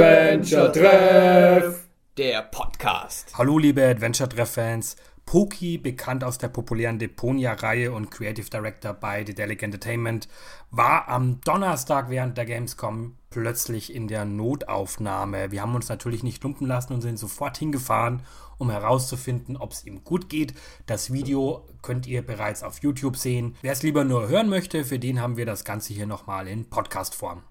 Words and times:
Adventure 0.00 0.72
Treff, 0.72 1.88
der 2.16 2.40
Podcast. 2.40 3.36
Hallo 3.36 3.58
liebe 3.58 3.86
Adventure 3.86 4.30
Treff 4.30 4.52
Fans. 4.52 4.96
Poki, 5.26 5.76
bekannt 5.76 6.24
aus 6.24 6.38
der 6.38 6.48
populären 6.48 6.98
Deponia-Reihe 6.98 7.92
und 7.92 8.10
Creative 8.10 8.48
Director 8.48 8.94
bei 8.94 9.26
The 9.26 9.34
Delic 9.34 9.62
Entertainment, 9.62 10.26
war 10.70 11.06
am 11.08 11.42
Donnerstag 11.42 12.08
während 12.08 12.38
der 12.38 12.46
Gamescom 12.46 13.16
plötzlich 13.28 13.94
in 13.94 14.08
der 14.08 14.24
Notaufnahme. 14.24 15.50
Wir 15.50 15.60
haben 15.60 15.74
uns 15.74 15.90
natürlich 15.90 16.22
nicht 16.22 16.42
lumpen 16.44 16.66
lassen 16.66 16.94
und 16.94 17.02
sind 17.02 17.18
sofort 17.18 17.58
hingefahren, 17.58 18.22
um 18.56 18.70
herauszufinden, 18.70 19.58
ob 19.58 19.72
es 19.72 19.84
ihm 19.84 20.02
gut 20.02 20.30
geht. 20.30 20.54
Das 20.86 21.12
Video 21.12 21.68
könnt 21.82 22.06
ihr 22.06 22.22
bereits 22.22 22.62
auf 22.62 22.78
YouTube 22.78 23.18
sehen. 23.18 23.54
Wer 23.60 23.72
es 23.72 23.82
lieber 23.82 24.04
nur 24.04 24.28
hören 24.28 24.48
möchte, 24.48 24.82
für 24.82 24.98
den 24.98 25.20
haben 25.20 25.36
wir 25.36 25.44
das 25.44 25.64
Ganze 25.64 25.92
hier 25.92 26.06
nochmal 26.06 26.48
in 26.48 26.70
Podcast-Form. 26.70 27.42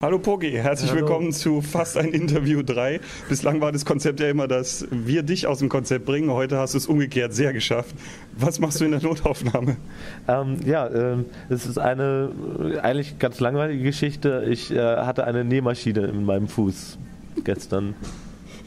Hallo 0.00 0.20
Pogi, 0.20 0.52
herzlich 0.52 0.92
Hallo. 0.92 1.00
willkommen 1.00 1.32
zu 1.32 1.60
Fast 1.60 1.96
ein 1.96 2.12
Interview 2.12 2.62
3. 2.62 3.00
Bislang 3.28 3.60
war 3.60 3.72
das 3.72 3.84
Konzept 3.84 4.20
ja 4.20 4.30
immer, 4.30 4.46
dass 4.46 4.86
wir 4.92 5.24
dich 5.24 5.48
aus 5.48 5.58
dem 5.58 5.68
Konzept 5.68 6.04
bringen. 6.04 6.30
Heute 6.30 6.56
hast 6.56 6.74
du 6.74 6.78
es 6.78 6.86
umgekehrt 6.86 7.34
sehr 7.34 7.52
geschafft. 7.52 7.96
Was 8.36 8.60
machst 8.60 8.80
du 8.80 8.84
in 8.84 8.92
der 8.92 9.02
Notaufnahme? 9.02 9.76
Ähm, 10.28 10.60
ja, 10.64 10.88
ähm, 10.88 11.24
es 11.48 11.66
ist 11.66 11.78
eine 11.78 12.30
äh, 12.60 12.78
eigentlich 12.78 13.18
ganz 13.18 13.40
langweilige 13.40 13.82
Geschichte. 13.82 14.46
Ich 14.48 14.70
äh, 14.70 14.78
hatte 14.78 15.24
eine 15.24 15.44
Nähmaschine 15.44 16.06
in 16.06 16.24
meinem 16.24 16.46
Fuß 16.46 16.96
gestern. 17.42 17.96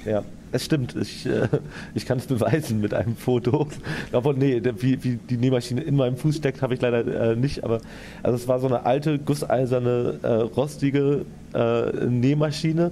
Ja. 0.03 0.25
Es 0.51 0.65
stimmt, 0.65 0.95
ich, 0.95 1.25
äh, 1.25 1.47
ich 1.93 2.05
kann 2.05 2.17
es 2.17 2.25
beweisen 2.25 2.81
mit 2.81 2.93
einem 2.93 3.15
Foto. 3.15 3.67
Aber 4.11 4.33
nee, 4.33 4.61
wie, 4.79 5.03
wie 5.03 5.15
die 5.17 5.37
Nähmaschine 5.37 5.81
in 5.81 5.95
meinem 5.95 6.17
Fuß 6.17 6.37
steckt, 6.37 6.61
habe 6.61 6.73
ich 6.73 6.81
leider 6.81 7.31
äh, 7.31 7.35
nicht. 7.35 7.63
Aber 7.63 7.79
also 8.21 8.35
es 8.35 8.47
war 8.47 8.59
so 8.59 8.67
eine 8.67 8.85
alte, 8.85 9.19
gusseiserne, 9.19 10.19
äh, 10.23 10.27
rostige 10.27 11.25
äh, 11.53 12.05
Nähmaschine. 12.05 12.91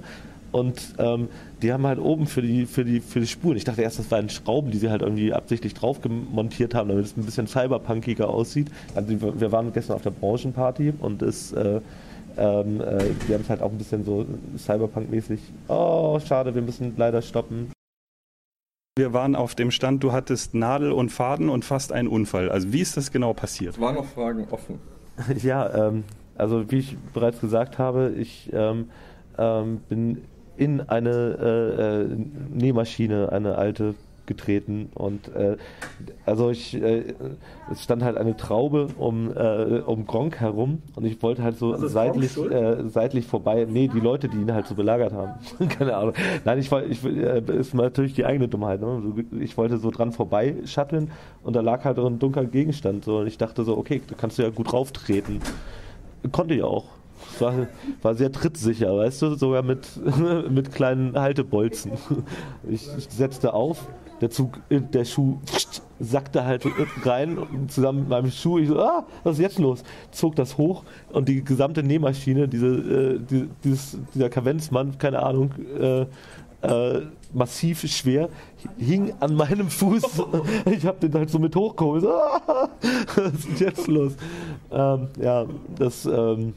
Und 0.52 0.94
ähm, 0.98 1.28
die 1.62 1.72
haben 1.72 1.86
halt 1.86 2.00
oben 2.00 2.26
für 2.26 2.42
die, 2.42 2.66
für, 2.66 2.84
die, 2.84 3.00
für 3.00 3.20
die 3.20 3.26
Spuren, 3.26 3.56
ich 3.56 3.64
dachte 3.64 3.82
erst, 3.82 3.98
das 3.98 4.10
waren 4.10 4.28
Schrauben, 4.28 4.70
die 4.70 4.78
sie 4.78 4.90
halt 4.90 5.02
irgendwie 5.02 5.32
absichtlich 5.32 5.74
drauf 5.74 6.00
montiert 6.08 6.74
haben, 6.74 6.88
damit 6.88 7.04
es 7.04 7.16
ein 7.16 7.24
bisschen 7.24 7.46
cyberpunkiger 7.46 8.28
aussieht. 8.28 8.68
Also 8.94 9.40
wir 9.40 9.52
waren 9.52 9.72
gestern 9.72 9.96
auf 9.96 10.02
der 10.02 10.10
Branchenparty 10.10 10.94
und 10.98 11.22
es 11.22 11.52
äh, 11.52 11.80
ähm, 12.36 12.80
äh, 12.80 12.98
die 13.26 13.34
haben 13.34 13.42
es 13.42 13.50
halt 13.50 13.62
auch 13.62 13.70
ein 13.70 13.78
bisschen 13.78 14.04
so 14.04 14.26
Cyberpunk-mäßig. 14.56 15.40
Oh, 15.68 16.18
schade, 16.20 16.54
wir 16.54 16.62
müssen 16.62 16.94
leider 16.96 17.22
stoppen. 17.22 17.70
Wir 18.96 19.12
waren 19.12 19.36
auf 19.36 19.54
dem 19.54 19.70
Stand, 19.70 20.02
du 20.02 20.12
hattest 20.12 20.54
Nadel 20.54 20.92
und 20.92 21.10
Faden 21.10 21.48
und 21.48 21.64
fast 21.64 21.92
einen 21.92 22.08
Unfall. 22.08 22.50
Also 22.50 22.72
wie 22.72 22.80
ist 22.80 22.96
das 22.96 23.12
genau 23.12 23.32
passiert? 23.32 23.74
Es 23.74 23.80
waren 23.80 23.94
noch 23.94 24.04
Fragen 24.04 24.46
offen. 24.50 24.78
ja, 25.42 25.88
ähm, 25.88 26.04
also 26.36 26.70
wie 26.70 26.78
ich 26.78 26.96
bereits 27.14 27.40
gesagt 27.40 27.78
habe, 27.78 28.12
ich 28.16 28.50
ähm, 28.52 28.90
ähm 29.38 29.80
bin 29.88 30.22
in 30.56 30.80
eine 30.82 31.10
äh, 31.40 32.02
äh, 32.02 32.08
Nähmaschine, 32.52 33.32
eine 33.32 33.56
alte 33.56 33.94
getreten 34.30 34.90
und 34.94 35.26
äh, 35.34 35.56
also 36.24 36.50
ich 36.50 36.80
äh, 36.80 37.02
es 37.68 37.82
stand 37.82 38.04
halt 38.04 38.16
eine 38.16 38.36
Traube 38.36 38.86
um 38.96 39.36
äh, 39.36 39.80
um 39.84 40.06
Gronk 40.06 40.38
herum 40.38 40.82
und 40.94 41.04
ich 41.04 41.20
wollte 41.20 41.42
halt 41.42 41.58
so 41.58 41.72
also 41.72 41.88
seitlich 41.88 42.38
äh, 42.38 42.88
seitlich 42.88 43.26
vorbei 43.26 43.66
nee 43.68 43.88
die 43.88 43.98
Leute 43.98 44.28
die 44.28 44.36
ihn 44.36 44.54
halt 44.54 44.68
so 44.68 44.76
belagert 44.76 45.12
haben 45.12 45.34
keine 45.68 45.96
Ahnung. 45.96 46.14
Nein 46.44 46.60
ich 46.60 46.70
wollte 46.70 46.88
ich 46.88 47.04
äh, 47.04 47.42
ist 47.58 47.74
natürlich 47.74 48.14
die 48.14 48.24
eigene 48.24 48.46
Dummheit 48.46 48.80
ne? 48.80 49.02
ich 49.40 49.56
wollte 49.56 49.78
so 49.78 49.90
dran 49.90 50.12
vorbei 50.12 50.54
shutteln 50.64 51.10
und 51.42 51.56
da 51.56 51.60
lag 51.60 51.84
halt 51.84 51.96
so 51.96 52.06
ein 52.06 52.20
dunkler 52.20 52.44
Gegenstand 52.44 53.04
so 53.04 53.18
und 53.18 53.26
ich 53.26 53.36
dachte 53.36 53.64
so 53.64 53.76
okay 53.76 54.00
da 54.06 54.14
kannst 54.16 54.38
du 54.38 54.42
ja 54.42 54.50
gut 54.50 54.72
rauftreten. 54.72 55.40
Konnte 56.30 56.54
ich 56.54 56.62
auch 56.62 56.99
war, 57.40 57.68
war 58.02 58.14
sehr 58.14 58.32
trittsicher, 58.32 58.96
weißt 58.96 59.22
du, 59.22 59.34
sogar 59.34 59.62
mit, 59.62 59.88
mit 60.50 60.72
kleinen 60.72 61.18
Haltebolzen. 61.18 61.92
Ich, 62.68 62.88
ich 62.96 63.08
setzte 63.08 63.54
auf, 63.54 63.86
der 64.20 64.30
Zug, 64.30 64.60
äh, 64.68 64.80
der 64.80 65.04
Schuh 65.04 65.38
sackte 65.98 66.44
halt 66.44 66.64
rein 67.04 67.38
zusammen 67.68 68.00
mit 68.00 68.08
meinem 68.08 68.30
Schuh. 68.30 68.58
Ich 68.58 68.68
so, 68.68 68.78
ah, 68.78 69.06
was 69.24 69.34
ist 69.34 69.40
jetzt 69.40 69.58
los? 69.58 69.82
Zog 70.10 70.36
das 70.36 70.58
hoch 70.58 70.84
und 71.12 71.28
die 71.28 71.42
gesamte 71.42 71.82
Nähmaschine, 71.82 72.48
diese, 72.48 72.66
äh, 72.66 73.18
die, 73.18 73.48
dieses, 73.64 73.98
dieser 74.14 74.28
Kavenzmann, 74.28 74.98
keine 74.98 75.22
Ahnung, 75.22 75.52
äh, 75.78 76.06
äh, 76.62 77.06
massiv 77.32 77.86
schwer, 77.86 78.28
hing 78.76 79.12
an 79.20 79.34
meinem 79.34 79.70
Fuß. 79.70 80.02
Ich 80.66 80.84
habe 80.84 80.98
den 81.00 81.14
halt 81.14 81.30
so 81.30 81.38
mit 81.38 81.56
hochgeholt. 81.56 82.02
So, 82.02 82.10
ah, 82.12 82.68
was 83.16 83.32
ist 83.32 83.60
jetzt 83.60 83.86
los? 83.86 84.12
Ähm, 84.70 85.08
ja, 85.20 85.46
das, 85.78 86.04
ähm, 86.04 86.54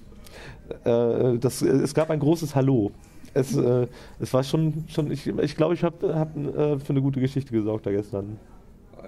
äh, 0.83 1.37
das, 1.37 1.61
es 1.61 1.93
gab 1.93 2.09
ein 2.09 2.19
großes 2.19 2.55
Hallo 2.55 2.91
es, 3.33 3.55
äh, 3.55 3.87
es 4.19 4.33
war 4.33 4.43
schon, 4.43 4.85
schon 4.87 5.11
ich 5.11 5.23
glaube, 5.23 5.43
ich, 5.43 5.55
glaub, 5.55 5.73
ich 5.73 5.83
habe 5.83 6.15
hab, 6.15 6.35
äh, 6.37 6.79
für 6.79 6.89
eine 6.89 7.01
gute 7.01 7.19
Geschichte 7.19 7.51
gesorgt 7.51 7.85
da 7.85 7.91
gestern. 7.91 8.37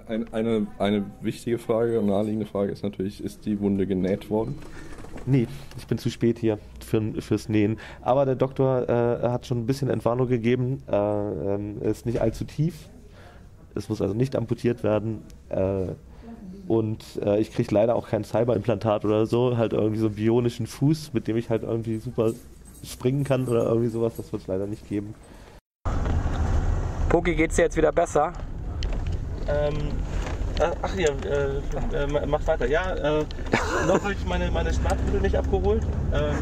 Ein, 0.08 0.32
eine, 0.32 0.66
eine 0.78 1.04
wichtige 1.20 1.58
Frage 1.58 2.00
naheliegende 2.02 2.46
Frage 2.46 2.72
ist 2.72 2.82
natürlich, 2.82 3.22
ist 3.22 3.44
die 3.44 3.58
Wunde 3.60 3.86
genäht 3.86 4.30
worden? 4.30 4.56
Nee, 5.24 5.48
ich 5.76 5.86
bin 5.86 5.98
zu 5.98 6.10
spät 6.10 6.38
hier 6.38 6.58
für, 6.84 7.00
fürs 7.20 7.48
Nähen. 7.48 7.78
Aber 8.02 8.26
der 8.26 8.36
Doktor 8.36 8.88
äh, 8.88 9.28
hat 9.28 9.46
schon 9.46 9.58
ein 9.58 9.66
bisschen 9.66 9.88
Entwarnung 9.88 10.28
gegeben. 10.28 10.82
Äh, 10.86 10.94
ähm, 10.94 11.82
ist 11.82 12.06
nicht 12.06 12.20
allzu 12.20 12.44
tief. 12.44 12.88
Es 13.74 13.88
muss 13.88 14.00
also 14.00 14.14
nicht 14.14 14.36
amputiert 14.36 14.84
werden. 14.84 15.22
Äh, 16.68 16.72
und 16.72 17.04
äh, 17.22 17.40
ich 17.40 17.52
kriege 17.52 17.74
leider 17.74 17.96
auch 17.96 18.08
kein 18.08 18.24
Cyberimplantat 18.24 19.04
oder 19.04 19.26
so. 19.26 19.56
Halt 19.56 19.72
irgendwie 19.72 19.98
so 19.98 20.06
einen 20.06 20.14
bionischen 20.14 20.66
Fuß, 20.66 21.12
mit 21.12 21.28
dem 21.28 21.36
ich 21.36 21.50
halt 21.50 21.62
irgendwie 21.62 21.98
super 21.98 22.32
springen 22.84 23.24
kann 23.24 23.46
oder 23.48 23.64
irgendwie 23.64 23.88
sowas. 23.88 24.14
Das 24.16 24.32
wird 24.32 24.42
es 24.42 24.48
leider 24.48 24.66
nicht 24.66 24.88
geben. 24.88 25.14
Poki, 27.08 27.34
geht's 27.34 27.56
dir 27.56 27.62
jetzt 27.62 27.76
wieder 27.76 27.92
besser? 27.92 28.32
Ähm, 29.48 29.74
ach 30.82 30.96
ja, 30.96 31.08
äh, 31.08 32.04
äh, 32.04 32.26
mach 32.26 32.46
weiter. 32.46 32.66
Ja, 32.66 32.94
äh, 32.94 33.24
noch 33.86 34.02
habe 34.02 34.12
ich 34.12 34.26
meine, 34.26 34.50
meine 34.50 34.72
Startmittel 34.72 35.20
nicht 35.20 35.36
abgeholt. 35.36 35.82
Ähm, 36.12 36.36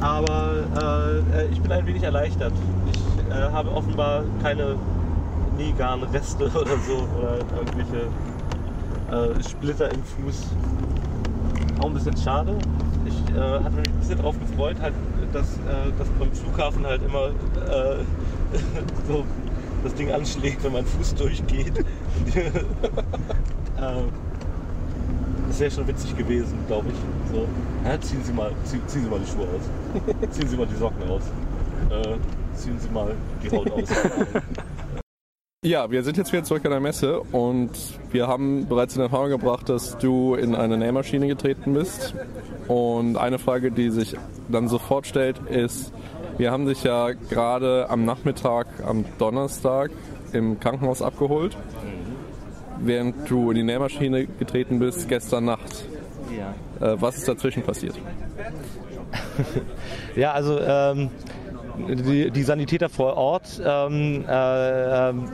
aber 0.00 1.22
äh, 1.34 1.46
ich 1.52 1.60
bin 1.60 1.72
ein 1.72 1.86
wenig 1.86 2.02
erleichtert. 2.02 2.52
Ich 2.92 3.34
äh, 3.34 3.50
habe 3.50 3.70
offenbar 3.70 4.24
keine 4.42 4.76
Nähgarnreste 5.56 6.44
oder 6.54 6.76
so 6.86 7.06
oder 7.18 7.38
irgendwelche 7.56 8.08
äh, 9.10 9.42
Splitter 9.42 9.90
im 9.90 10.02
Fuß. 10.02 10.48
Auch 11.80 11.86
ein 11.86 11.94
bisschen 11.94 12.16
schade 12.16 12.56
ich 13.10 13.34
äh, 13.34 13.40
hatte 13.40 13.76
mich 13.76 13.88
ein 13.88 14.00
bisschen 14.00 14.18
darauf 14.18 14.38
gefreut, 14.38 14.76
halt, 14.80 14.94
dass, 15.32 15.46
äh, 15.56 15.92
dass 15.98 16.08
beim 16.18 16.32
Flughafen 16.32 16.86
halt 16.86 17.02
immer 17.02 17.26
äh, 17.28 18.04
so 19.08 19.24
das 19.82 19.94
Ding 19.94 20.10
anschlägt, 20.12 20.62
wenn 20.64 20.72
mein 20.72 20.86
Fuß 20.86 21.14
durchgeht. 21.14 21.84
Ähm, 23.82 24.10
das 25.48 25.58
wäre 25.58 25.70
schon 25.70 25.88
witzig 25.88 26.14
gewesen, 26.14 26.58
glaube 26.66 26.88
ich. 26.90 27.32
So, 27.32 27.48
ja, 27.82 27.98
ziehen, 27.98 28.22
Sie 28.22 28.32
mal, 28.34 28.52
ziehen, 28.64 28.82
ziehen, 28.86 29.04
Sie 29.04 29.08
mal 29.08 29.18
die 29.18 29.26
Schuhe 29.26 29.46
aus. 29.46 30.36
ziehen 30.36 30.48
Sie 30.48 30.56
mal 30.58 30.66
die 30.66 30.76
Socken 30.76 31.08
aus. 31.08 31.22
Äh, 31.88 32.18
ziehen 32.58 32.78
Sie 32.78 32.90
mal 32.90 33.14
die 33.42 33.50
Haut 33.50 33.70
aus. 33.70 33.88
Ja, 35.62 35.90
wir 35.90 36.02
sind 36.04 36.16
jetzt 36.16 36.32
wieder 36.32 36.42
zurück 36.42 36.64
an 36.64 36.70
der 36.70 36.80
Messe 36.80 37.20
und 37.20 37.70
wir 38.12 38.26
haben 38.26 38.66
bereits 38.66 38.96
in 38.96 39.02
Erfahrung 39.02 39.28
gebracht, 39.28 39.68
dass 39.68 39.98
du 39.98 40.34
in 40.34 40.54
eine 40.54 40.78
Nähmaschine 40.78 41.28
getreten 41.28 41.74
bist. 41.74 42.14
Und 42.66 43.18
eine 43.18 43.38
Frage, 43.38 43.70
die 43.70 43.90
sich 43.90 44.16
dann 44.48 44.68
sofort 44.68 45.06
stellt, 45.06 45.36
ist, 45.50 45.92
wir 46.38 46.50
haben 46.50 46.64
dich 46.64 46.82
ja 46.82 47.10
gerade 47.12 47.90
am 47.90 48.06
Nachmittag, 48.06 48.68
am 48.86 49.04
Donnerstag 49.18 49.90
im 50.32 50.58
Krankenhaus 50.60 51.02
abgeholt, 51.02 51.58
während 52.78 53.28
du 53.30 53.50
in 53.50 53.56
die 53.56 53.62
Nähmaschine 53.62 54.28
getreten 54.28 54.78
bist 54.78 55.10
gestern 55.10 55.44
Nacht. 55.44 55.84
Ja. 56.34 56.54
Äh, 56.94 57.02
was 57.02 57.18
ist 57.18 57.28
dazwischen 57.28 57.64
passiert? 57.64 58.00
ja, 60.16 60.32
also 60.32 60.58
ähm, 60.58 61.10
die, 61.88 62.30
die, 62.30 62.42
Sanitäter 62.42 62.88
vor 62.88 63.16
Ort 63.16 63.60
ähm, 63.64 64.24
äh, 64.28 65.08
ähm, 65.08 65.28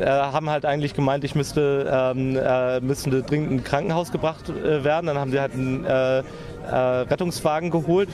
äh, 0.00 0.06
haben 0.06 0.48
halt 0.48 0.64
eigentlich 0.64 0.94
gemeint, 0.94 1.24
ich 1.24 1.34
müsste, 1.34 1.90
ähm, 1.92 2.36
äh, 2.36 2.80
müsste 2.80 3.22
dringend 3.22 3.50
in 3.50 3.58
ein 3.58 3.64
Krankenhaus 3.64 4.10
gebracht 4.10 4.48
äh, 4.48 4.84
werden. 4.84 5.06
Dann 5.06 5.18
haben 5.18 5.30
sie 5.30 5.40
halt 5.40 5.52
einen 5.52 5.84
äh, 5.84 6.18
äh, 6.18 6.22
Rettungswagen 6.70 7.70
geholt. 7.70 8.08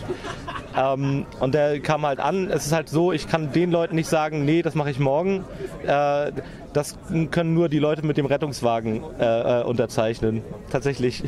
Ähm, 0.76 1.26
und 1.40 1.54
der 1.54 1.80
kam 1.80 2.06
halt 2.06 2.20
an. 2.20 2.50
Es 2.50 2.66
ist 2.66 2.72
halt 2.72 2.88
so, 2.88 3.12
ich 3.12 3.28
kann 3.28 3.52
den 3.52 3.70
Leuten 3.70 3.94
nicht 3.94 4.08
sagen, 4.08 4.44
nee, 4.44 4.62
das 4.62 4.74
mache 4.74 4.90
ich 4.90 4.98
morgen. 4.98 5.44
Äh, 5.86 6.32
das 6.72 6.96
können 7.30 7.54
nur 7.54 7.68
die 7.68 7.78
Leute 7.78 8.04
mit 8.04 8.16
dem 8.16 8.26
Rettungswagen 8.26 9.02
äh, 9.18 9.60
äh 9.60 9.64
unterzeichnen. 9.64 10.42
Tatsächlich. 10.70 11.22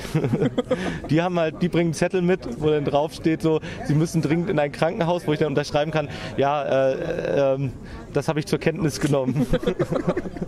die 1.10 1.22
haben 1.22 1.38
halt, 1.38 1.60
die 1.60 1.68
bringen 1.68 1.92
Zettel 1.92 2.22
mit, 2.22 2.60
wo 2.60 2.70
dann 2.70 2.84
drauf 2.84 3.12
steht 3.12 3.42
so, 3.42 3.60
sie 3.86 3.94
müssen 3.94 4.22
dringend 4.22 4.48
in 4.48 4.58
ein 4.58 4.72
Krankenhaus, 4.72 5.26
wo 5.26 5.32
ich 5.32 5.38
dann 5.38 5.48
unterschreiben 5.48 5.90
kann, 5.90 6.08
ja, 6.36 6.62
äh, 6.62 7.54
ähm, 7.54 7.72
das 8.12 8.28
habe 8.28 8.40
ich 8.40 8.46
zur 8.46 8.58
Kenntnis 8.58 9.00
genommen. 9.00 9.46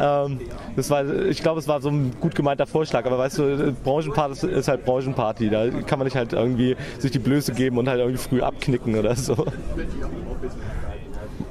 Ähm, 0.00 0.40
das 0.76 0.88
war, 0.88 1.06
ich 1.26 1.42
glaube, 1.42 1.60
es 1.60 1.68
war 1.68 1.80
so 1.82 1.90
ein 1.90 2.12
gut 2.20 2.34
gemeinter 2.34 2.66
Vorschlag, 2.66 3.04
aber 3.04 3.18
weißt 3.18 3.38
du, 3.38 3.76
Branchenparty 3.84 4.46
ist 4.46 4.68
halt 4.68 4.84
Branchenparty. 4.84 5.50
Da 5.50 5.68
kann 5.86 5.98
man 5.98 6.06
nicht 6.06 6.16
halt 6.16 6.32
irgendwie 6.32 6.76
sich 6.98 7.10
die 7.10 7.18
Blöße 7.18 7.52
geben 7.52 7.76
und 7.76 7.88
halt 7.88 8.00
irgendwie 8.00 8.18
früh 8.18 8.40
abknicken 8.40 8.98
oder 8.98 9.14
so. 9.14 9.46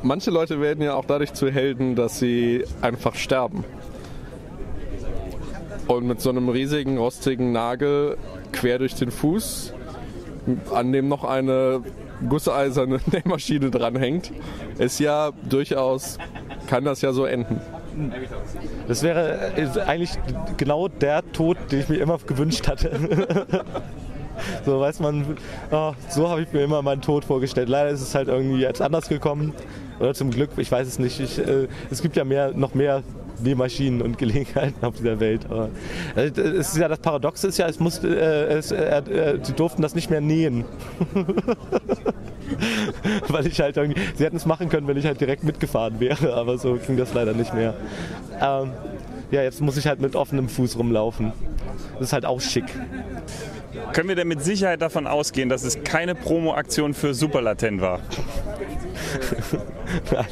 Manche 0.01 0.31
Leute 0.31 0.60
werden 0.62 0.84
ja 0.84 0.96
auch 0.96 1.06
dadurch 1.06 1.34
zu 1.34 1.51
Helden, 1.51 1.96
dass 1.96 2.19
sie 2.19 2.63
einfach 2.81 3.16
sterben. 3.16 3.63
Und 5.88 6.07
mit 6.07 6.22
so 6.22 6.30
einem 6.30 6.50
riesigen, 6.50 6.98
rostigen 6.98 7.51
Nagel 7.51 8.18
quer 8.51 8.80
durch 8.80 8.96
den 8.96 9.12
Fuß, 9.12 9.74
an 10.74 10.92
dem 10.92 11.07
noch 11.07 11.24
eine 11.24 11.81
gusseiserne 12.28 13.00
Nähmaschine 13.12 13.69
dranhängt, 13.69 14.31
ist 14.78 15.00
ja 15.00 15.31
durchaus, 15.48 16.18
kann 16.68 16.86
das 16.86 17.01
ja 17.01 17.12
so 17.12 17.25
enden. 17.25 17.60
Das 18.88 19.03
wäre 19.03 19.53
eigentlich 19.86 20.12
genau 20.57 20.88
der 20.88 21.24
Tod, 21.31 21.57
den 21.71 21.81
ich 21.81 21.89
mir 21.89 21.97
immer 21.97 22.18
gewünscht 22.18 22.68
hatte. 22.68 22.91
so 24.65 24.80
weiß 24.80 25.00
man, 25.00 25.38
oh, 25.71 25.94
so 26.09 26.30
habe 26.30 26.41
ich 26.41 26.51
mir 26.51 26.63
immer 26.63 26.81
meinen 26.81 27.01
Tod 27.01 27.25
vorgestellt. 27.25 27.69
Leider 27.69 27.89
ist 27.89 28.01
es 28.01 28.15
halt 28.15 28.27
irgendwie 28.27 28.62
jetzt 28.62 28.81
anders 28.81 29.09
gekommen. 29.09 29.53
Oder 30.00 30.13
zum 30.13 30.31
Glück, 30.31 30.51
ich 30.57 30.71
weiß 30.71 30.88
es 30.88 31.00
nicht. 31.00 31.19
Ich, 31.19 31.39
äh, 31.39 31.68
es 31.91 32.01
gibt 32.01 32.15
ja 32.15 32.24
mehr, 32.24 32.53
noch 32.53 32.74
mehr 32.74 33.03
Nähmaschinen 33.41 34.01
und 34.01 34.18
Gelegenheiten 34.18 34.83
auf 34.86 34.95
dieser 34.95 35.19
Welt. 35.19 35.45
Aber 35.50 35.69
äh, 36.15 36.27
es 36.27 36.69
ist 36.69 36.77
ja 36.77 36.88
das 36.88 37.00
Paradoxe 37.00 37.47
ist 37.47 37.57
ja, 37.57 37.68
es 37.68 37.80
musste, 37.80 38.07
äh, 38.07 38.57
es, 38.57 38.71
äh, 38.71 38.77
äh, 38.77 39.39
sie 39.41 39.53
durften 39.53 39.81
das 39.81 39.95
nicht 39.95 40.09
mehr 40.09 40.21
nähen. 40.21 40.65
Weil 43.28 43.48
ich 43.48 43.60
halt 43.60 43.78
irgendwie, 43.78 44.01
sie 44.16 44.24
hätten 44.24 44.38
es 44.38 44.46
machen 44.46 44.69
können, 44.69 44.88
wenn 44.88 44.98
ich 44.98 45.06
halt 45.06 45.22
direkt 45.22 45.44
mitgefahren 45.44 46.00
wäre, 46.00 46.34
aber 46.36 46.57
so 46.57 46.75
ging 46.75 46.98
das 46.98 47.13
leider 47.13 47.34
nicht 47.34 47.54
mehr. 47.54 47.74
Ähm, 48.42 48.72
ja, 49.31 49.44
jetzt 49.44 49.62
muss 49.62 49.78
ich 49.78 49.88
halt 49.88 50.01
mit 50.01 50.16
offenem 50.16 50.50
Fuß 50.50 50.78
rumlaufen. 50.78 51.34
Das 51.94 52.07
ist 52.10 52.13
halt 52.13 52.25
auch 52.25 52.42
schick. 52.42 52.66
Können 53.94 54.10
wir 54.10 54.16
denn 54.16 54.28
mit 54.28 54.42
Sicherheit 54.44 54.81
davon 54.81 55.07
ausgehen, 55.07 55.50
dass 55.50 55.63
es 55.63 55.84
keine 55.84 56.16
Promo-Aktion 56.16 56.94
für 56.94 57.13
Superlatent 57.13 57.81
war? 57.81 58.00
da, 60.12 60.25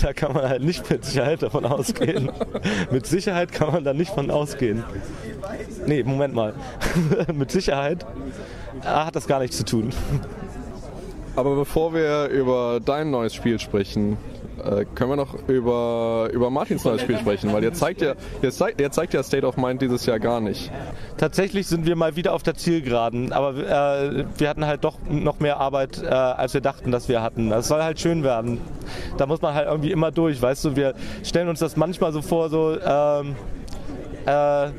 da, 0.00 0.12
kann 0.12 0.32
man 0.32 0.48
halt 0.48 0.62
nicht 0.62 0.88
mit 0.90 1.04
Sicherheit 1.04 1.42
davon 1.42 1.64
ausgehen. 1.64 2.30
mit 2.90 3.06
Sicherheit 3.06 3.52
kann 3.52 3.72
man 3.72 3.84
da 3.84 3.92
nicht 3.92 4.12
von 4.12 4.30
ausgehen. 4.30 4.84
Nee, 5.86 6.02
Moment 6.02 6.34
mal. 6.34 6.54
mit 7.32 7.50
Sicherheit 7.50 8.04
hat 8.82 9.16
das 9.16 9.26
gar 9.26 9.40
nichts 9.40 9.56
zu 9.56 9.64
tun. 9.64 9.90
Aber 11.36 11.56
bevor 11.56 11.94
wir 11.94 12.28
über 12.28 12.80
dein 12.84 13.10
neues 13.10 13.34
Spiel 13.34 13.58
sprechen, 13.58 14.16
äh, 14.64 14.84
können 14.94 15.10
wir 15.10 15.16
noch 15.16 15.48
über, 15.48 16.28
über 16.32 16.48
Martins 16.48 16.84
neues 16.84 17.02
Spiel 17.02 17.18
sprechen, 17.18 17.52
weil 17.52 17.64
ihr 17.64 17.72
zeigt 17.72 18.02
ja, 18.02 18.14
ihr 18.40 18.50
zeigt, 18.52 18.80
ihr 18.80 18.90
zeigt 18.90 19.14
ja 19.14 19.22
State 19.22 19.44
of 19.44 19.56
Mind 19.56 19.82
dieses 19.82 20.06
Jahr 20.06 20.20
gar 20.20 20.40
nicht. 20.40 20.70
Tatsächlich 21.16 21.66
sind 21.66 21.86
wir 21.86 21.96
mal 21.96 22.14
wieder 22.16 22.32
auf 22.34 22.42
der 22.42 22.54
Zielgeraden, 22.54 23.32
aber 23.32 23.56
äh, 23.56 24.24
wir 24.38 24.48
hatten 24.48 24.64
halt 24.64 24.84
doch 24.84 24.98
noch 25.08 25.40
mehr 25.40 25.58
Arbeit, 25.58 26.02
äh, 26.02 26.06
als 26.06 26.54
wir 26.54 26.60
dachten, 26.60 26.92
dass 26.92 27.08
wir 27.08 27.20
hatten. 27.20 27.50
Das 27.50 27.68
soll 27.68 27.82
halt 27.82 27.98
schön 27.98 28.22
werden. 28.22 28.60
Da 29.18 29.26
muss 29.26 29.42
man 29.42 29.54
halt 29.54 29.66
irgendwie 29.66 29.90
immer 29.90 30.12
durch, 30.12 30.40
weißt 30.40 30.64
du, 30.64 30.76
wir 30.76 30.94
stellen 31.24 31.48
uns 31.48 31.58
das 31.58 31.76
manchmal 31.76 32.12
so 32.12 32.22
vor, 32.22 32.48
so, 32.48 32.76
ähm, 32.80 33.34
äh, 34.26 34.70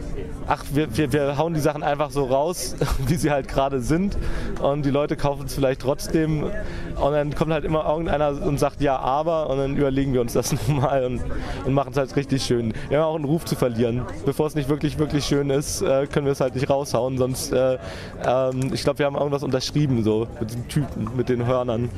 ach, 0.47 0.63
wir, 0.74 0.95
wir, 0.97 1.13
wir 1.13 1.38
hauen 1.38 1.53
die 1.53 1.59
Sachen 1.59 1.83
einfach 1.83 2.12
so 2.12 2.25
raus, 2.25 2.75
wie 3.07 3.15
sie 3.15 3.31
halt 3.31 3.47
gerade 3.47 3.81
sind. 3.81 4.18
Und 4.62 4.86
die 4.86 4.89
Leute 4.92 5.15
kaufen 5.15 5.45
es 5.45 5.56
vielleicht 5.56 5.81
trotzdem. 5.81 6.44
Und 6.44 7.12
dann 7.12 7.36
kommt 7.36 7.51
halt 7.51 7.65
immer 7.65 7.86
irgendeiner 7.88 8.42
und 8.42 8.59
sagt 8.59 8.81
ja, 8.81 8.97
aber. 8.97 9.50
Und 9.50 9.57
dann 9.57 9.77
überlegen 9.77 10.13
wir 10.13 10.21
uns 10.21 10.33
das 10.33 10.51
nochmal 10.68 11.06
und, 11.06 11.21
und 11.65 11.74
machen 11.74 11.92
es 11.92 11.97
halt 11.97 12.15
richtig 12.15 12.44
schön. 12.44 12.74
Wir 12.89 13.00
haben 13.00 13.06
auch 13.06 13.15
einen 13.15 13.25
Ruf 13.25 13.45
zu 13.45 13.56
verlieren. 13.56 14.03
Bevor 14.25 14.47
es 14.47 14.56
nicht 14.56 14.69
wirklich, 14.69 14.97
wirklich 14.97 15.25
schön 15.25 15.50
ist, 15.50 15.81
äh, 15.81 16.07
können 16.07 16.25
wir 16.25 16.33
es 16.33 16.41
halt 16.41 16.56
nicht 16.56 16.69
raushauen. 16.69 17.18
Sonst, 17.18 17.51
äh, 17.51 17.77
ähm, 18.25 18.71
ich 18.74 18.83
glaube, 18.83 19.00
wir 19.00 19.06
haben 19.06 19.15
irgendwas 19.15 19.44
unterschrieben, 19.44 20.03
so 20.03 20.27
mit 20.39 20.53
den 20.53 20.68
Typen, 20.68 21.09
mit 21.15 21.30
den 21.30 21.45
Hörnern. 21.45 21.89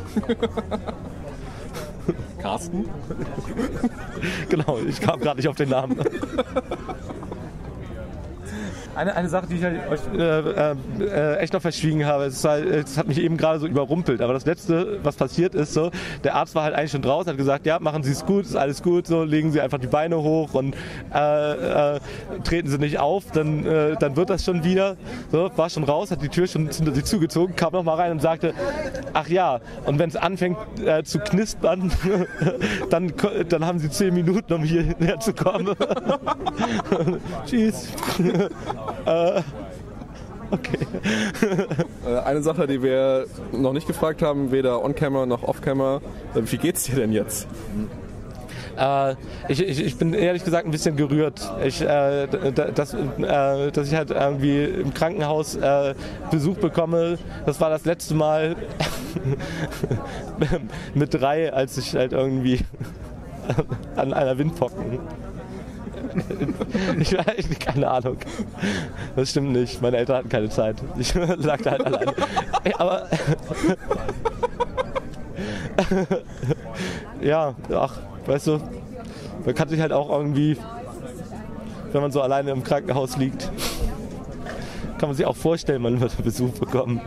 Carsten? 2.41 2.85
genau, 4.49 4.77
ich 4.87 5.01
kam 5.01 5.19
gerade 5.19 5.37
nicht 5.37 5.47
auf 5.47 5.55
den 5.55 5.69
Namen. 5.69 5.97
Eine, 8.97 9.15
eine 9.15 9.29
Sache, 9.29 9.45
die 9.45 9.57
ich 9.57 9.63
euch 9.63 9.99
äh, 10.17 10.71
äh, 11.03 11.35
echt 11.37 11.53
noch 11.53 11.61
verschwiegen 11.61 12.05
habe, 12.07 12.25
es, 12.25 12.43
halt, 12.43 12.65
es 12.65 12.97
hat 12.97 13.07
mich 13.07 13.19
eben 13.19 13.37
gerade 13.37 13.59
so 13.59 13.67
überrumpelt. 13.67 14.21
Aber 14.21 14.33
das 14.33 14.45
Letzte, 14.45 14.99
was 15.03 15.15
passiert 15.15 15.53
ist, 15.53 15.75
so, 15.75 15.91
der 16.23 16.33
Arzt 16.33 16.55
war 16.55 16.63
halt 16.63 16.73
eigentlich 16.73 16.91
schon 16.91 17.03
draußen, 17.03 17.29
hat 17.29 17.37
gesagt, 17.37 17.67
ja, 17.67 17.79
machen 17.79 18.01
Sie 18.01 18.11
es 18.11 18.25
gut, 18.25 18.45
ist 18.45 18.55
alles 18.55 18.81
gut, 18.81 19.05
so, 19.05 19.23
legen 19.23 19.51
Sie 19.51 19.61
einfach 19.61 19.77
die 19.77 19.87
Beine 19.87 20.17
hoch 20.17 20.55
und 20.55 20.75
äh, 21.13 21.95
äh 21.95 21.99
treten 22.43 22.69
Sie 22.69 22.79
nicht 22.79 22.97
auf, 22.97 23.25
dann, 23.31 23.65
äh, 23.67 23.95
dann 23.99 24.15
wird 24.15 24.31
das 24.31 24.43
schon 24.43 24.63
wieder. 24.63 24.97
So, 25.31 25.51
war 25.55 25.69
schon 25.69 25.83
raus, 25.83 26.09
hat 26.09 26.23
die 26.23 26.29
Tür 26.29 26.47
schon 26.47 26.67
hinter 26.67 26.93
sich 26.93 27.05
zugezogen, 27.05 27.55
kam 27.55 27.73
noch 27.73 27.83
mal 27.83 27.95
rein 27.95 28.11
und 28.11 28.21
sagte, 28.21 28.53
ach 29.13 29.27
ja, 29.27 29.59
und 29.85 29.99
wenn 29.99 30.09
es 30.09 30.15
anfängt 30.15 30.57
äh, 30.83 31.03
zu 31.03 31.19
knispern, 31.19 31.91
dann, 32.89 33.13
dann 33.47 33.63
haben 33.63 33.77
Sie 33.77 33.91
zehn 33.91 34.13
Minuten, 34.13 34.53
um 34.53 34.63
hierher 34.63 35.19
zu 35.19 35.33
kommen. 35.33 35.75
Tschüss. 37.45 37.89
Äh, 39.05 39.41
okay. 40.51 40.77
Äh, 42.05 42.19
eine 42.19 42.41
Sache, 42.41 42.67
die 42.67 42.81
wir 42.81 43.25
noch 43.51 43.73
nicht 43.73 43.87
gefragt 43.87 44.21
haben, 44.21 44.51
weder 44.51 44.83
on-camera 44.83 45.25
noch 45.25 45.43
off-camera, 45.43 46.01
äh, 46.35 46.41
wie 46.45 46.57
geht's 46.57 46.83
dir 46.83 46.95
denn 46.95 47.11
jetzt? 47.11 47.47
Äh, 48.77 49.15
ich, 49.47 49.61
ich, 49.61 49.83
ich, 49.83 49.97
bin 49.97 50.13
ehrlich 50.13 50.43
gesagt 50.43 50.65
ein 50.65 50.71
bisschen 50.71 50.95
gerührt, 50.95 51.41
ich, 51.65 51.81
äh, 51.81 52.27
dass, 52.27 52.93
äh, 52.93 53.71
dass 53.71 53.87
ich 53.87 53.95
halt 53.95 54.11
irgendwie 54.11 54.63
im 54.65 54.93
Krankenhaus 54.93 55.55
äh, 55.55 55.95
Besuch 56.29 56.57
bekomme. 56.57 57.17
Das 57.45 57.59
war 57.59 57.69
das 57.69 57.85
letzte 57.85 58.13
Mal 58.13 58.55
mit 60.93 61.13
drei, 61.13 61.51
als 61.51 61.77
ich 61.77 61.95
halt 61.95 62.13
irgendwie 62.13 62.59
an 63.95 64.13
einer 64.13 64.37
Windpocken 64.37 64.99
ich 66.99 67.13
weiß, 67.13 67.49
keine 67.59 67.89
Ahnung. 67.89 68.17
Das 69.15 69.31
stimmt 69.31 69.51
nicht. 69.51 69.81
Meine 69.81 69.97
Eltern 69.97 70.17
hatten 70.17 70.29
keine 70.29 70.49
Zeit. 70.49 70.75
Ich 70.97 71.13
lag 71.37 71.61
da 71.61 71.71
halt 71.71 71.85
alleine. 71.85 72.13
Aber. 72.77 73.07
ja, 77.21 77.53
ach, 77.73 77.97
weißt 78.25 78.47
du, 78.47 78.59
man 79.45 79.55
kann 79.55 79.69
sich 79.69 79.79
halt 79.79 79.93
auch 79.93 80.09
irgendwie, 80.09 80.57
wenn 81.91 82.01
man 82.01 82.11
so 82.11 82.21
alleine 82.21 82.51
im 82.51 82.63
Krankenhaus 82.63 83.17
liegt, 83.17 83.51
kann 84.97 85.09
man 85.09 85.15
sich 85.15 85.25
auch 85.25 85.35
vorstellen, 85.35 85.81
man 85.81 86.01
wird 86.01 86.21
Besuch 86.23 86.51
bekommen. 86.53 87.01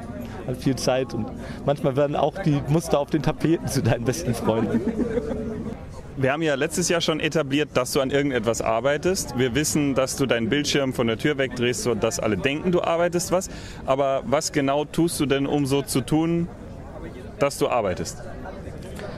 Hat 0.47 0.57
viel 0.57 0.77
Zeit 0.77 1.13
und 1.13 1.27
manchmal 1.67 1.97
werden 1.97 2.17
auch 2.17 2.39
die 2.43 2.63
Muster 2.69 2.99
auf 2.99 3.11
den 3.11 3.23
Tapeten 3.23 3.67
zu 3.67 3.83
deinen 3.83 4.05
besten 4.05 4.33
Freunden 4.33 4.81
wir 6.21 6.33
haben 6.33 6.43
ja 6.43 6.55
letztes 6.55 6.91
Jahr 6.91 7.01
schon 7.01 7.19
etabliert, 7.19 7.71
dass 7.75 7.93
du 7.93 8.01
an 8.01 8.11
irgendetwas 8.11 8.61
arbeitest. 8.61 9.39
Wir 9.39 9.55
wissen, 9.55 9.95
dass 9.95 10.17
du 10.17 10.27
deinen 10.27 10.51
Bildschirm 10.51 10.93
von 10.93 11.07
der 11.07 11.17
Tür 11.17 11.39
wegdrehst, 11.39 11.83
sodass 11.83 12.21
alle 12.21 12.37
denken, 12.37 12.73
du 12.73 12.83
arbeitest 12.83 13.33
was. 13.33 13.49
Aber 13.87 14.23
was 14.27 14.53
genau 14.53 14.85
tust 14.85 15.19
du 15.19 15.25
denn, 15.25 15.47
um 15.47 15.65
so 15.65 15.81
zu 15.81 16.03
tun, 16.03 16.47
dass 17.39 17.57
du 17.57 17.69
arbeitest? 17.69 18.19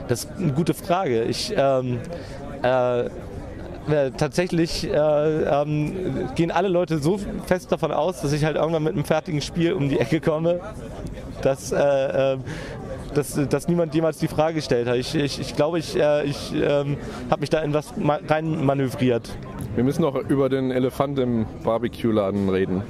Das 0.06 0.24
ist 0.24 0.30
eine 0.38 0.52
gute 0.52 0.74
Frage. 0.74 1.24
Ich 1.24 1.52
ähm, 1.56 1.98
äh, 2.62 3.06
äh, 3.90 4.12
tatsächlich 4.16 4.84
äh, 4.84 4.92
ähm, 4.94 6.28
gehen 6.36 6.52
alle 6.52 6.68
Leute 6.68 6.98
so 6.98 7.18
fest 7.46 7.72
davon 7.72 7.90
aus, 7.90 8.20
dass 8.20 8.32
ich 8.32 8.44
halt 8.44 8.56
irgendwann 8.56 8.84
mit 8.84 8.92
einem 8.92 9.04
fertigen 9.04 9.40
Spiel 9.40 9.72
um 9.72 9.88
die 9.88 9.98
Ecke 9.98 10.20
komme, 10.20 10.60
dass, 11.42 11.72
äh, 11.72 11.78
äh 12.34 12.38
dass, 13.14 13.38
dass 13.48 13.68
niemand 13.68 13.94
jemals 13.94 14.18
die 14.18 14.28
Frage 14.28 14.54
gestellt 14.54 14.88
hat. 14.88 14.96
Ich, 14.96 15.14
ich, 15.14 15.40
ich 15.40 15.56
glaube, 15.56 15.78
ich, 15.78 15.96
äh, 15.98 16.24
ich 16.24 16.52
ähm, 16.54 16.96
habe 17.30 17.40
mich 17.40 17.50
da 17.50 17.60
in 17.60 17.74
was 17.74 17.92
rein 18.28 18.64
manövriert. 18.64 19.36
Wir 19.74 19.84
müssen 19.84 20.02
noch 20.02 20.16
über 20.16 20.48
den 20.48 20.70
Elefant 20.70 21.18
im 21.18 21.46
Barbecue-Laden 21.64 22.48
reden. 22.48 22.82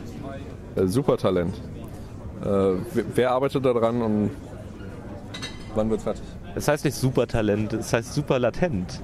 Äh, 0.75 0.87
Supertalent. 0.87 1.55
Äh, 2.45 2.75
wer 3.15 3.31
arbeitet 3.31 3.65
daran 3.65 4.03
und 4.03 4.31
wann 5.75 5.91
wird 5.91 6.03
fertig? 6.03 6.25
Es 6.55 6.69
heißt 6.69 6.85
nicht 6.85 6.97
Supertalent, 6.97 7.73
es 7.73 7.93
heißt 7.93 8.13
superlatent. 8.13 9.01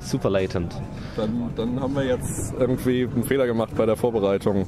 Super 0.00 0.30
latent. 0.30 0.74
Dann, 1.16 1.50
dann 1.56 1.80
haben 1.80 1.94
wir 1.94 2.04
jetzt 2.04 2.54
irgendwie 2.58 3.04
einen 3.04 3.24
Fehler 3.24 3.46
gemacht 3.46 3.74
bei 3.76 3.86
der 3.86 3.96
Vorbereitung 3.96 4.66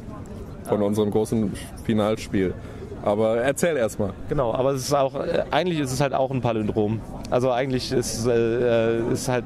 von 0.65 0.83
unserem 0.83 1.11
großen 1.11 1.53
Finalspiel. 1.85 2.55
Aber 3.03 3.39
erzähl 3.39 3.77
erstmal. 3.77 4.13
Genau, 4.29 4.55
aber 4.55 4.73
es 4.73 4.83
ist 4.83 4.95
auch, 4.95 5.15
äh, 5.15 5.45
eigentlich 5.51 5.81
ist 5.81 5.93
es 5.93 6.01
halt 6.01 6.15
auch 6.15 6.31
ein 6.31 6.41
Palindrom. 6.41 7.01
Also 7.31 7.51
eigentlich 7.51 7.93
ist 7.93 8.27
äh, 8.27 9.01
ist 9.11 9.29
halt 9.29 9.45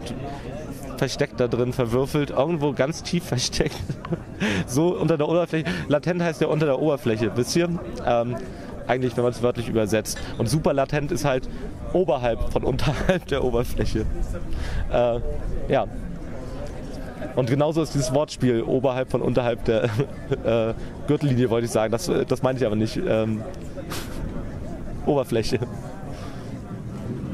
versteckt 0.99 1.41
da 1.41 1.49
drin, 1.49 1.73
verwürfelt, 1.73 2.31
irgendwo 2.31 2.73
ganz 2.73 3.03
tief 3.03 3.25
versteckt. 3.25 3.77
so 4.67 4.97
unter 4.97 5.17
der 5.17 5.29
Oberfläche. 5.29 5.67
Latent 5.89 6.23
heißt 6.23 6.41
ja 6.41 6.49
unter 6.49 6.67
der 6.67 6.81
Oberfläche, 6.81 7.33
wisst 7.37 7.57
ihr? 7.57 7.69
Ähm, 8.05 8.37
eigentlich, 8.87 9.17
wenn 9.17 9.25
man 9.25 9.33
es 9.33 9.43
wörtlich 9.43 9.69
übersetzt. 9.69 10.19
Und 10.39 10.49
super 10.49 10.73
latent 10.73 11.13
ist 11.13 11.25
halt 11.25 11.49
oberhalb 11.93 12.53
von 12.53 12.63
unterhalb 12.65 13.27
der 13.27 13.45
Oberfläche. 13.45 14.07
Äh, 14.93 15.21
ja. 15.69 15.87
Und 17.37 17.49
genauso 17.50 17.83
ist 17.83 17.95
dieses 17.95 18.12
Wortspiel 18.14 18.62
oberhalb 18.62 19.11
von 19.11 19.23
unterhalb 19.23 19.64
der 19.64 19.85
äh, 20.45 20.75
Gürtellinie, 21.07 21.50
wollte 21.50 21.66
ich 21.66 21.71
sagen. 21.71 21.93
Das, 21.93 22.11
das 22.26 22.43
meine 22.43 22.59
ich 22.59 22.66
aber 22.66 22.76
nicht. 22.76 22.97
Ähm, 23.07 23.43
Oberfläche. 25.07 25.59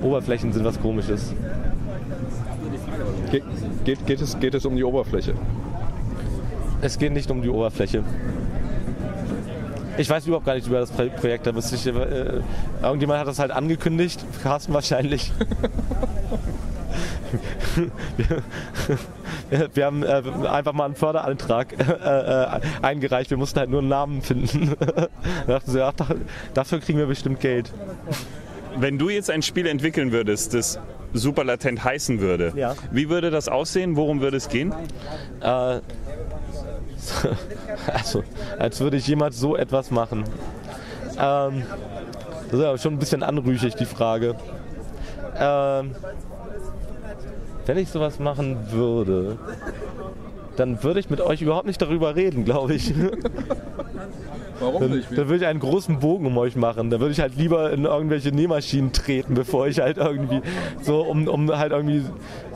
Oberflächen 0.03 0.53
sind 0.53 0.65
was 0.65 0.81
komisches. 0.81 1.33
Ge 3.31 3.43
geht, 3.85 4.05
geht, 4.07 4.21
es, 4.21 4.39
geht 4.39 4.55
es 4.55 4.67
um 4.67 4.77
die 4.77 4.85
Oberfläche? 4.85 5.35
Es 6.81 6.99
geht 6.99 7.13
nicht 7.13 7.31
um 7.31 7.41
die 7.41 7.49
Oberfläche. 7.49 8.03
Ich 9.99 10.11
weiß 10.11 10.27
überhaupt 10.27 10.47
gar 10.47 10.55
nicht 10.55 10.67
über 10.67 10.81
das 10.81 10.91
Pro- 10.91 11.09
Projekt. 11.11 11.47
Da 11.47 11.53
müsste 11.53 11.77
ich, 11.77 11.87
äh, 11.87 12.41
irgendjemand 12.83 13.21
hat 13.21 13.29
das 13.29 13.39
halt 13.39 13.53
angekündigt. 13.53 14.25
Carsten 14.43 14.75
wahrscheinlich. 14.75 15.31
wir, 19.75 19.85
haben 19.87 20.03
äh, 20.03 20.23
einfach 20.49 20.73
mal 20.73 20.87
einen 20.87 20.95
Förderantrag 20.95 21.73
äh, 21.79 21.85
äh, 22.57 22.61
eingereicht. 22.83 23.31
Wir 23.31 23.37
mussten 23.37 23.59
halt 23.59 23.71
nur 23.71 23.81
einen 23.81 23.89
Namen 23.89 24.23
finden. 24.23 24.75
da 24.81 25.09
dachten 25.47 25.71
sie, 25.71 25.85
ach, 25.85 25.93
da- 25.93 26.07
dafür 26.55 26.81
kriegen 26.81 26.99
wir 26.99 27.07
bestimmt 27.07 27.41
Geld. 27.41 27.73
Wenn 28.77 28.99
du 28.99 29.11
jetzt 29.11 29.31
ein 29.31 29.43
Spiel 29.43 29.67
entwickeln 29.67 30.13
würdest, 30.13 30.55
das 30.55 30.79
super 31.13 31.45
latent 31.45 31.85
heißen 31.85 32.21
würde, 32.21 32.53
Ja. 32.57 32.75
wie 32.91 33.09
würde 33.11 33.31
das 33.31 33.49
aussehen? 33.49 33.97
Worum 33.97 34.21
würde 34.23 34.39
es 34.39 34.49
gehen? 34.49 34.73
Äh, 35.43 35.81
also, 37.93 38.23
als 38.59 38.81
würde 38.81 38.97
ich 38.97 39.07
jemals 39.07 39.39
so 39.39 39.57
etwas 39.57 39.91
machen. 39.91 40.25
Ähm, 41.19 41.63
das 42.51 42.61
ist 42.61 42.65
aber 42.67 42.79
schon 42.79 42.95
ein 42.95 42.99
bisschen 42.99 43.23
anrüchig, 43.23 43.75
die 43.75 43.85
Frage. 43.87 44.37
Ähm, 45.37 45.95
wenn 47.67 47.79
ich 47.79 47.89
sowas 47.89 48.19
machen 48.19 48.57
würde, 48.71 49.39
dann 50.57 50.83
würde 50.83 51.01
ich 51.01 51.11
mit 51.11 51.21
euch 51.21 51.43
überhaupt 51.43 51.67
nicht 51.67 51.81
darüber 51.81 52.15
reden, 52.17 52.45
glaube 52.45 52.75
ich. 52.75 52.93
Warum 54.63 54.81
Dann, 54.81 54.91
nicht? 54.93 55.11
dann 55.11 55.29
würde 55.29 55.37
ich 55.37 55.47
einen 55.47 55.59
großen 55.59 55.99
Bogen 55.99 56.25
um 56.25 56.39
euch 56.39 56.55
machen. 56.55 56.89
Dann 56.89 57.01
würde 57.01 57.13
ich 57.13 57.21
halt 57.21 57.37
lieber 57.37 57.73
in 57.73 57.85
irgendwelche 57.85 58.31
Nähmaschinen 58.31 58.93
treten, 58.93 59.35
bevor 59.35 59.67
ich 59.67 59.81
halt 59.81 59.97
irgendwie 59.97 60.41
so, 60.83 61.01
um, 61.01 61.27
um 61.27 61.51
halt 61.51 61.73
irgendwie 61.73 62.05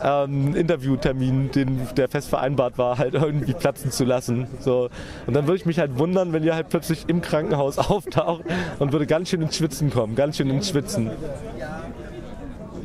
ähm, 0.00 0.46
einen 0.46 0.54
Interviewtermin, 0.54 1.50
den, 1.50 1.80
der 1.96 2.08
fest 2.08 2.28
vereinbart 2.28 2.78
war, 2.78 2.98
halt 2.98 3.14
irgendwie 3.14 3.54
platzen 3.54 3.90
zu 3.90 4.04
lassen. 4.04 4.46
So. 4.60 4.88
Und 5.26 5.34
dann 5.34 5.46
würde 5.46 5.56
ich 5.56 5.66
mich 5.66 5.80
halt 5.80 5.98
wundern, 5.98 6.32
wenn 6.32 6.44
ihr 6.44 6.54
halt 6.54 6.68
plötzlich 6.68 7.08
im 7.08 7.22
Krankenhaus 7.22 7.78
auftaucht 7.90 8.44
und 8.78 8.92
würde 8.92 9.06
ganz 9.06 9.30
schön 9.30 9.42
ins 9.42 9.56
Schwitzen 9.56 9.90
kommen, 9.90 10.14
ganz 10.14 10.36
schön 10.36 10.48
ins 10.48 10.68
Schwitzen. 10.68 11.10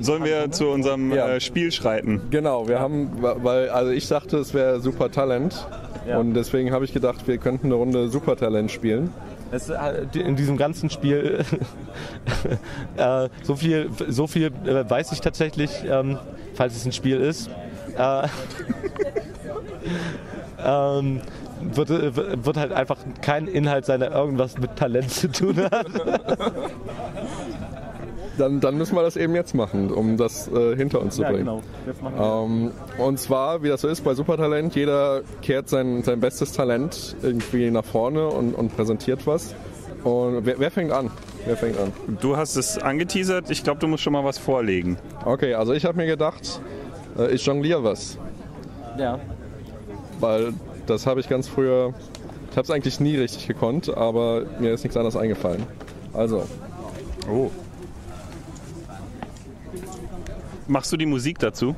Sollen 0.01 0.23
wir 0.25 0.51
zu 0.51 0.67
unserem 0.69 1.11
Ja. 1.11 1.27
äh, 1.29 1.39
Spiel 1.39 1.71
schreiten? 1.71 2.21
Genau, 2.29 2.67
wir 2.67 2.79
haben, 2.79 3.09
weil, 3.21 3.69
also 3.69 3.91
ich 3.91 4.07
dachte, 4.07 4.37
es 4.37 4.53
wäre 4.53 4.79
Super 4.81 5.11
Talent. 5.11 5.67
Ja. 6.07 6.17
Und 6.17 6.33
deswegen 6.33 6.71
habe 6.71 6.83
ich 6.85 6.93
gedacht, 6.93 7.27
wir 7.27 7.37
könnten 7.37 7.67
eine 7.67 7.75
Runde 7.75 8.09
Super 8.09 8.35
Talent 8.35 8.71
spielen. 8.71 9.13
Es, 9.51 9.69
äh, 9.69 10.05
in 10.13 10.35
diesem 10.35 10.57
ganzen 10.57 10.89
Spiel, 10.89 11.43
äh, 12.97 13.29
so 13.43 13.55
viel, 13.55 13.89
so 14.07 14.25
viel 14.27 14.51
äh, 14.65 14.89
weiß 14.89 15.11
ich 15.11 15.21
tatsächlich, 15.21 15.69
ähm, 15.85 16.17
falls 16.55 16.75
es 16.75 16.85
ein 16.85 16.91
Spiel 16.91 17.19
ist. 17.19 17.49
Äh, 17.97 18.27
ähm, 20.65 21.21
wird, 21.61 21.89
wird 21.89 22.57
halt 22.57 22.71
einfach 22.71 22.97
kein 23.21 23.47
Inhalt 23.47 23.85
sein, 23.85 23.99
der 23.99 24.11
irgendwas 24.11 24.57
mit 24.57 24.75
Talent 24.77 25.11
zu 25.11 25.31
tun 25.31 25.57
hat. 25.61 25.85
Dann, 28.37 28.59
dann 28.61 28.77
müssen 28.77 28.95
wir 28.95 29.03
das 29.03 29.17
eben 29.17 29.35
jetzt 29.35 29.53
machen, 29.53 29.91
um 29.91 30.17
das 30.17 30.47
äh, 30.47 30.75
hinter 30.75 31.01
uns 31.01 31.15
zu 31.15 31.23
bringen. 31.23 31.61
Jetzt 31.85 32.01
machen 32.01 32.15
wir. 32.17 32.25
Ähm, 32.25 32.71
und 32.97 33.19
zwar, 33.19 33.61
wie 33.61 33.67
das 33.67 33.81
so 33.81 33.87
ist 33.87 34.03
bei 34.03 34.13
Supertalent, 34.13 34.75
jeder 34.75 35.21
kehrt 35.41 35.69
sein, 35.69 36.03
sein 36.03 36.19
bestes 36.19 36.53
Talent 36.53 37.15
irgendwie 37.21 37.69
nach 37.71 37.83
vorne 37.83 38.27
und, 38.27 38.53
und 38.53 38.75
präsentiert 38.75 39.27
was. 39.27 39.53
Und 40.03 40.45
wer, 40.45 40.59
wer 40.59 40.71
fängt 40.71 40.91
an? 40.91 41.11
Wer 41.45 41.57
fängt 41.57 41.77
an? 41.77 41.91
Du 42.21 42.37
hast 42.37 42.55
es 42.55 42.77
angeteasert. 42.77 43.49
Ich 43.49 43.63
glaube, 43.63 43.79
du 43.79 43.87
musst 43.87 44.03
schon 44.03 44.13
mal 44.13 44.23
was 44.23 44.37
vorlegen. 44.37 44.97
Okay, 45.25 45.53
also 45.53 45.73
ich 45.73 45.85
habe 45.85 45.97
mir 45.97 46.07
gedacht, 46.07 46.61
äh, 47.17 47.31
ich 47.31 47.45
jongliere 47.45 47.83
was. 47.83 48.17
Ja. 48.97 49.19
Weil 50.19 50.53
das 50.85 51.05
habe 51.05 51.19
ich 51.19 51.29
ganz 51.29 51.47
früher, 51.47 51.93
ich 52.49 52.57
habe 52.57 52.63
es 52.63 52.71
eigentlich 52.71 52.99
nie 52.99 53.17
richtig 53.17 53.47
gekonnt, 53.47 53.95
aber 53.95 54.43
mir 54.59 54.73
ist 54.73 54.83
nichts 54.83 54.97
anderes 54.97 55.15
eingefallen. 55.15 55.63
Also, 56.13 56.43
Oh. 57.29 57.49
Machst 60.71 60.89
du 60.93 60.95
die 60.95 61.05
Musik 61.05 61.37
dazu? 61.37 61.75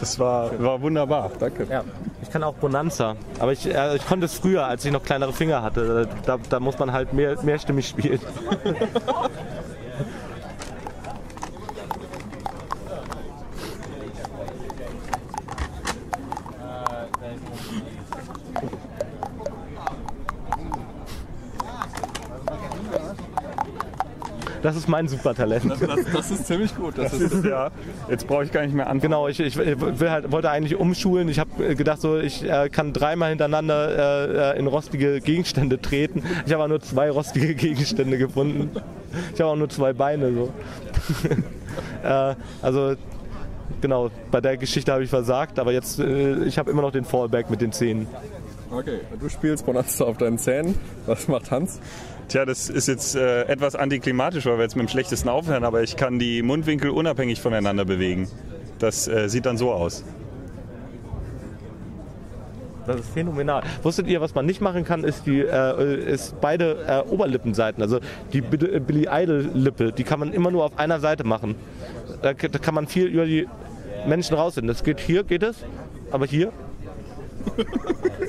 Das 0.00 0.18
war, 0.18 0.58
war 0.58 0.80
wunderbar. 0.80 1.30
danke. 1.38 1.66
ja. 1.68 1.84
Ich 2.22 2.30
kann 2.30 2.42
auch 2.42 2.54
Bonanza, 2.54 3.16
aber 3.38 3.52
ich, 3.52 3.66
äh, 3.66 3.96
ich 3.96 4.06
konnte 4.06 4.24
es 4.24 4.38
früher, 4.38 4.64
als 4.64 4.86
ich 4.86 4.90
noch 4.92 5.02
kleinere 5.02 5.34
Finger 5.34 5.62
hatte. 5.62 6.08
Da, 6.24 6.38
da 6.48 6.60
muss 6.60 6.78
man 6.78 6.92
halt 6.92 7.12
mehr, 7.12 7.36
mehrstimmig 7.42 7.86
spielen. 7.88 8.20
Das 24.62 24.76
ist 24.76 24.88
mein 24.88 25.08
Supertalent. 25.08 25.70
Das, 25.70 25.80
das 26.12 26.30
ist 26.30 26.46
ziemlich 26.46 26.74
gut. 26.74 26.98
Das 26.98 27.12
ist, 27.14 27.44
Ja, 27.44 27.70
jetzt 28.08 28.26
brauche 28.26 28.44
ich 28.44 28.52
gar 28.52 28.62
nicht 28.62 28.74
mehr 28.74 28.86
anfangen. 28.86 29.00
Genau, 29.00 29.28
ich, 29.28 29.40
ich 29.40 29.56
will 29.56 30.10
halt, 30.10 30.30
wollte 30.30 30.50
eigentlich 30.50 30.76
umschulen. 30.76 31.28
Ich 31.28 31.38
habe 31.38 31.74
gedacht, 31.74 32.00
so, 32.00 32.18
ich 32.18 32.44
äh, 32.44 32.68
kann 32.68 32.92
dreimal 32.92 33.30
hintereinander 33.30 34.54
äh, 34.54 34.58
in 34.58 34.66
rostige 34.66 35.20
Gegenstände 35.20 35.80
treten. 35.80 36.22
Ich 36.46 36.52
habe 36.52 36.62
aber 36.62 36.68
nur 36.68 36.80
zwei 36.80 37.10
rostige 37.10 37.54
Gegenstände 37.54 38.18
gefunden. 38.18 38.70
Ich 39.34 39.40
habe 39.40 39.50
auch 39.50 39.56
nur 39.56 39.68
zwei 39.68 39.92
Beine. 39.92 40.32
So. 40.32 40.52
äh, 42.06 42.34
also 42.60 42.94
genau, 43.80 44.10
bei 44.30 44.40
der 44.40 44.56
Geschichte 44.56 44.92
habe 44.92 45.04
ich 45.04 45.10
versagt, 45.10 45.58
aber 45.58 45.72
jetzt, 45.72 45.98
äh, 45.98 46.44
ich 46.44 46.58
habe 46.58 46.70
immer 46.70 46.82
noch 46.82 46.92
den 46.92 47.04
Fallback 47.04 47.50
mit 47.50 47.60
den 47.60 47.72
Zähnen. 47.72 48.06
okay, 48.70 49.00
du 49.18 49.28
spielst 49.28 49.64
Bonanza 49.64 50.04
auf 50.04 50.18
deinen 50.18 50.38
Zähnen. 50.38 50.74
Was 51.06 51.28
macht 51.28 51.50
Hans? 51.50 51.80
Tja, 52.30 52.44
das 52.46 52.70
ist 52.70 52.86
jetzt 52.86 53.16
äh, 53.16 53.42
etwas 53.46 53.74
antiklimatisch, 53.74 54.46
weil 54.46 54.56
wir 54.56 54.62
jetzt 54.62 54.76
mit 54.76 54.86
dem 54.86 54.88
schlechtesten 54.88 55.28
aufhören, 55.28 55.64
aber 55.64 55.82
ich 55.82 55.96
kann 55.96 56.20
die 56.20 56.42
Mundwinkel 56.42 56.90
unabhängig 56.90 57.40
voneinander 57.40 57.84
bewegen. 57.84 58.28
Das 58.78 59.08
äh, 59.08 59.28
sieht 59.28 59.46
dann 59.46 59.56
so 59.56 59.72
aus. 59.72 60.04
Das 62.86 63.00
ist 63.00 63.10
phänomenal. 63.10 63.64
Wusstet 63.82 64.06
ihr, 64.06 64.20
was 64.20 64.32
man 64.36 64.46
nicht 64.46 64.60
machen 64.60 64.84
kann, 64.84 65.02
ist, 65.02 65.26
die, 65.26 65.40
äh, 65.40 66.12
ist 66.12 66.40
beide 66.40 66.76
äh, 66.86 67.12
Oberlippenseiten. 67.12 67.82
Also 67.82 67.98
die 68.32 68.42
Bi- 68.42 68.78
Billy 68.78 69.08
Idol-Lippe, 69.10 69.90
die 69.90 70.04
kann 70.04 70.20
man 70.20 70.32
immer 70.32 70.52
nur 70.52 70.64
auf 70.64 70.78
einer 70.78 71.00
Seite 71.00 71.24
machen. 71.24 71.56
Da, 72.22 72.32
da 72.32 72.58
kann 72.58 72.74
man 72.74 72.86
viel 72.86 73.06
über 73.06 73.26
die 73.26 73.48
Menschen 74.06 74.36
rausfinden. 74.36 74.68
Das 74.68 74.84
geht 74.84 75.00
hier, 75.00 75.24
geht 75.24 75.42
es, 75.42 75.64
aber 76.12 76.26
hier 76.26 76.52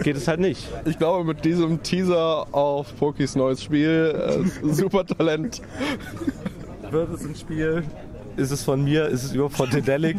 geht 0.04 0.18
es 0.18 0.28
halt 0.28 0.40
nicht. 0.40 0.68
Ich 0.86 0.98
glaube, 0.98 1.24
mit 1.24 1.44
diesem 1.46 1.82
Teaser 1.84 2.48
auf 2.52 2.96
Pokis 2.98 3.36
neues 3.36 3.64
Spiel, 3.64 4.44
äh, 4.64 4.68
Supertalent, 4.68 5.62
Wird 6.92 7.14
es 7.14 7.26
ein 7.26 7.36
Spiel? 7.36 7.84
Ist 8.36 8.52
es 8.52 8.64
von 8.64 8.84
mir? 8.84 9.08
Ist 9.08 9.24
es 9.24 9.34
über 9.34 9.50
von 9.50 9.70
Dedelic? 9.70 10.18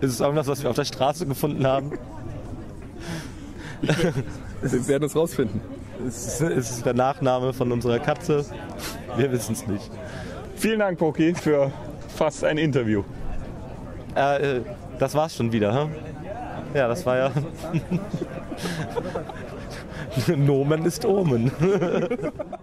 Ist 0.00 0.12
es 0.12 0.20
irgendwas, 0.20 0.48
was 0.48 0.62
wir 0.62 0.70
auf 0.70 0.76
der 0.76 0.84
Straße 0.84 1.26
gefunden 1.26 1.66
haben? 1.66 1.92
wir 4.62 4.88
werden 4.88 5.04
es 5.04 5.14
rausfinden. 5.14 5.60
Ist 6.06 6.40
es, 6.40 6.70
ist 6.70 6.86
der 6.86 6.94
Nachname 6.94 7.52
von 7.52 7.70
unserer 7.70 7.98
Katze? 7.98 8.44
Wir 9.16 9.30
wissen 9.30 9.52
es 9.52 9.66
nicht. 9.66 9.90
Vielen 10.56 10.80
Dank, 10.80 10.98
Poki, 10.98 11.34
für 11.34 11.70
fast 12.16 12.44
ein 12.44 12.58
Interview. 12.58 13.02
Äh, 14.16 14.56
äh, 14.56 14.60
das 14.98 15.14
war's 15.14 15.36
schon 15.36 15.52
wieder, 15.52 15.84
hm? 15.84 15.90
Ja, 16.74 16.88
das 16.88 17.04
war 17.04 17.16
ja. 17.16 17.32
Nomen 20.36 20.84
ist 20.84 21.04
Omen. 21.04 21.50